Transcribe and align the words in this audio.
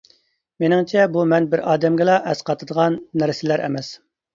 مېنىڭچە 0.63 1.03
بۇ 1.19 1.27
مەن 1.35 1.47
بىر 1.53 1.65
ئادەمگىلا 1.67 2.19
ئەسقاتىدىغان 2.33 3.03
نەرسىلەر 3.23 3.69
ئەمەس! 3.69 3.99